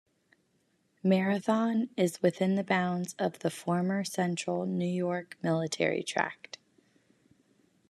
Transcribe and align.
Marathon 1.03 1.91
is 1.95 2.23
within 2.23 2.55
the 2.55 2.63
bounds 2.63 3.13
of 3.19 3.37
the 3.37 3.51
former 3.51 4.03
Central 4.03 4.65
New 4.65 4.83
York 4.91 5.37
Military 5.43 6.01
Tract. 6.01 6.57